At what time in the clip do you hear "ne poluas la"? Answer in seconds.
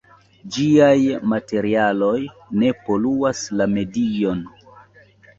2.61-3.67